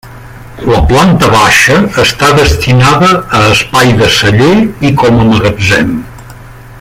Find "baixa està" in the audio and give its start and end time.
1.33-2.31